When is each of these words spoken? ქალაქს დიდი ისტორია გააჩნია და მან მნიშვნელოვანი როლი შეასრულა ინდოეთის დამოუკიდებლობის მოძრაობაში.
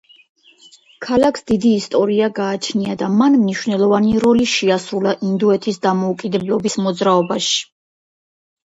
ქალაქს 1.07 1.45
დიდი 1.51 1.73
ისტორია 1.79 2.29
გააჩნია 2.39 2.97
და 3.03 3.11
მან 3.19 3.37
მნიშვნელოვანი 3.43 4.17
როლი 4.27 4.49
შეასრულა 4.57 5.15
ინდოეთის 5.31 5.81
დამოუკიდებლობის 5.89 6.83
მოძრაობაში. 6.89 7.67